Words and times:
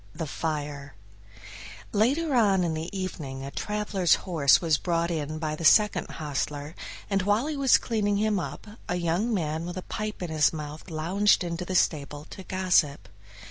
16 0.13 0.17
The 0.17 0.27
Fire 0.31 0.95
Later 1.91 2.33
on 2.33 2.63
in 2.63 2.73
the 2.73 2.89
evening 2.91 3.43
a 3.45 3.51
traveler's 3.51 4.15
horse 4.25 4.59
was 4.59 4.79
brought 4.79 5.11
in 5.11 5.37
by 5.37 5.55
the 5.55 5.63
second 5.63 6.07
hostler, 6.09 6.73
and 7.07 7.21
while 7.21 7.45
he 7.45 7.55
was 7.55 7.77
cleaning 7.77 8.17
him 8.17 8.39
a 8.39 8.95
young 8.95 9.31
man 9.31 9.63
with 9.63 9.77
a 9.77 9.83
pipe 9.83 10.23
in 10.23 10.31
his 10.31 10.51
mouth 10.51 10.89
lounged 10.89 11.43
into 11.43 11.65
the 11.65 11.75
stable 11.75 12.25
to 12.31 12.41
gossip. 12.41 13.09